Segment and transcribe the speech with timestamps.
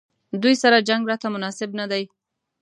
[0.41, 2.03] دوی سره جنګ راته مناسب نه دی.